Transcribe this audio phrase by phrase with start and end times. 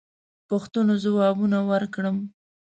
[0.49, 2.17] پوښتنو جوابونه ورکړم.